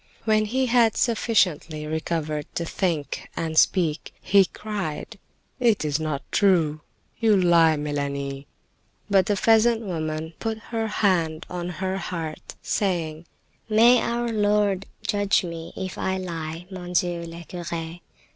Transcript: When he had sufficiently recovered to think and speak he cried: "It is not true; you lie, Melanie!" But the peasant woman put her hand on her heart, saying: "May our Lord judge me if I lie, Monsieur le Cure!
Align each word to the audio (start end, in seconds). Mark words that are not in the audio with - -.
When 0.25 0.45
he 0.45 0.65
had 0.65 0.97
sufficiently 0.97 1.85
recovered 1.85 2.47
to 2.55 2.65
think 2.65 3.29
and 3.37 3.55
speak 3.55 4.15
he 4.19 4.45
cried: 4.45 5.19
"It 5.59 5.85
is 5.85 5.99
not 5.99 6.23
true; 6.31 6.81
you 7.19 7.37
lie, 7.37 7.75
Melanie!" 7.77 8.47
But 9.11 9.27
the 9.27 9.35
peasant 9.35 9.81
woman 9.81 10.33
put 10.39 10.57
her 10.73 10.87
hand 10.87 11.45
on 11.51 11.69
her 11.69 11.97
heart, 11.97 12.55
saying: 12.63 13.27
"May 13.69 14.01
our 14.01 14.29
Lord 14.31 14.87
judge 15.05 15.43
me 15.43 15.71
if 15.77 15.99
I 15.99 16.17
lie, 16.17 16.65
Monsieur 16.71 17.23
le 17.27 17.43
Cure! 17.43 17.99